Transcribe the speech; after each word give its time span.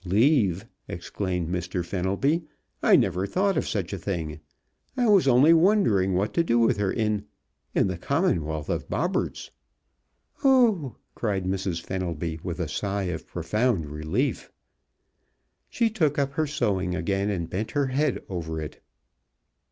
"Leave?" 0.03 0.65
exclaimed 0.87 1.47
Mr. 1.47 1.85
Fenelby. 1.85 2.43
"I 2.81 2.95
never 2.95 3.27
thought 3.27 3.55
of 3.55 3.67
such 3.67 3.93
a 3.93 3.99
thing. 3.99 4.39
I 4.97 5.05
was 5.07 5.27
only 5.27 5.53
wondering 5.53 6.15
what 6.15 6.33
to 6.33 6.43
do 6.43 6.57
with 6.57 6.77
her 6.77 6.91
in 6.91 7.25
in 7.75 7.85
the 7.85 7.99
Commonwealth 7.99 8.67
of 8.67 8.89
Bobberts." 8.89 9.51
"Oh!" 10.43 10.95
cried 11.13 11.45
Mrs. 11.45 11.83
Fenelby, 11.83 12.39
with 12.41 12.59
a 12.59 12.67
sigh 12.67 13.09
of 13.13 13.27
profound 13.27 13.85
relief. 13.85 14.51
She 15.69 15.91
took 15.91 16.17
up 16.17 16.31
her 16.31 16.47
sewing 16.47 16.95
again, 16.95 17.29
and 17.29 17.47
bent 17.47 17.69
her 17.77 17.85
head 17.85 18.23
over 18.27 18.59
it. 18.59 18.81